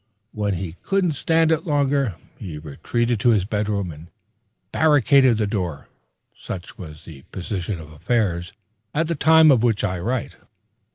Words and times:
When 0.31 0.55
he 0.55 0.77
couldn't 0.81 1.11
stand 1.11 1.51
it 1.51 1.67
longer, 1.67 2.15
he 2.39 2.57
retreated 2.57 3.19
to 3.19 3.29
his 3.29 3.45
bedroom 3.45 3.91
and 3.91 4.07
barricaded 4.71 5.37
the 5.37 5.45
door. 5.45 5.89
Such 6.35 6.75
was 6.75 7.05
the 7.05 7.21
position 7.31 7.79
of 7.79 7.91
affairs 7.91 8.51
at 8.95 9.07
the 9.07 9.13
time 9.13 9.51
of 9.51 9.61
which 9.61 9.83
I 9.83 9.99
write. 9.99 10.37